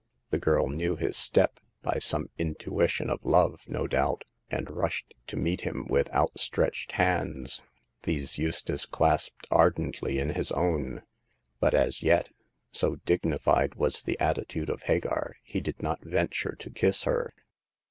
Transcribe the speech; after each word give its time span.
The 0.31 0.39
girl 0.39 0.67
knew 0.67 0.95
his 0.95 1.15
step— 1.15 1.59
by 1.83 1.99
some 1.99 2.31
intuition 2.39 3.07
of 3.11 3.23
love, 3.23 3.61
no 3.67 3.85
doubt— 3.85 4.23
and 4.49 4.67
rushed 4.67 5.13
to 5.27 5.37
meet 5.37 5.61
him 5.61 5.85
with 5.87 6.11
outstretched 6.11 6.93
hands. 6.93 7.61
These 8.01 8.39
Eustace 8.39 8.87
clasped 8.87 9.45
ardently 9.51 10.17
in 10.17 10.29
his 10.29 10.51
own; 10.53 11.03
but 11.59 11.75
as 11.75 12.01
yet— 12.01 12.29
so 12.71 12.95
dignified 13.05 13.75
was 13.75 14.01
the 14.01 14.19
attitude 14.19 14.71
of 14.71 14.81
Hagar— 14.81 15.35
he 15.43 15.61
did 15.61 15.83
not 15.83 16.03
venture 16.03 16.55
to 16.55 16.71
kiss 16.71 17.03
her. 17.03 17.35